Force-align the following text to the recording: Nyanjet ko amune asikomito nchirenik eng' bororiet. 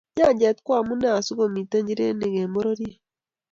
Nyanjet 0.15 0.57
ko 0.65 0.69
amune 0.79 1.07
asikomito 1.19 1.77
nchirenik 1.79 2.33
eng' 2.41 2.53
bororiet. 2.53 3.01